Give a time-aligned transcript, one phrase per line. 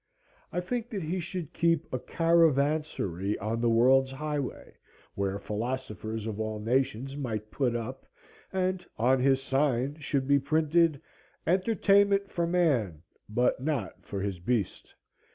[0.51, 4.73] I think that he should keep a caravansary on the world's highway,
[5.13, 8.07] where philosophers of all nations might put up,
[8.51, 10.99] and on his sign should be printed,
[11.45, 14.95] "Entertainment for man, but not for his beast.